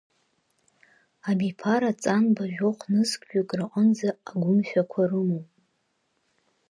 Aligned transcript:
Абиԥара 1.29 1.91
Ҵанба 2.01 2.43
жәохә-нызқьҩык 2.53 3.49
рҟынӡа 3.59 4.09
агәымшәақәа 4.29 5.01
рымоуп. 5.09 5.47